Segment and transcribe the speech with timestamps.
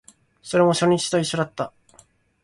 [0.41, 1.71] それも初日と一緒だった